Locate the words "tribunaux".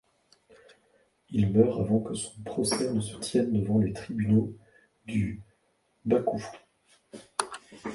3.93-4.51